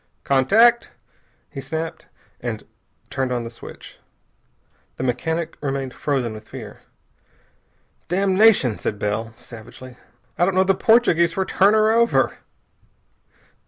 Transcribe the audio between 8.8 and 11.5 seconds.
Bell savagely. "I don't know the Portuguese for